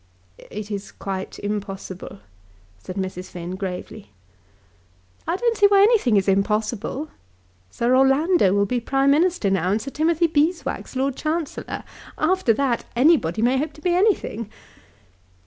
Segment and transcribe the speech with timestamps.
[0.49, 2.21] "It is quite impossible,"
[2.79, 3.29] said Mrs.
[3.29, 4.09] Finn, gravely.
[5.27, 7.09] "I don't see why anything is impossible.
[7.69, 11.83] Sir Orlando will be Prime Minister now, and Sir Timothy Beeswax Lord Chancellor.
[12.17, 14.49] After that anybody may hope to be anything.